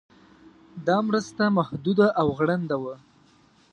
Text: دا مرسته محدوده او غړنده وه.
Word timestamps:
دا 0.87 0.97
مرسته 1.07 1.43
محدوده 1.57 2.07
او 2.19 2.27
غړنده 2.39 2.77
وه. 2.83 2.95